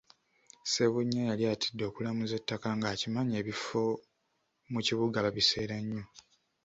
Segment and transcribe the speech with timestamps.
[0.65, 3.83] Ssebunya yali atidde okulamuza ettaka nga akimanyi ebifo
[4.71, 6.03] mu kibuga babiseera nnyo.